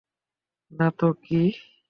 [0.71, 1.41] না তো কী?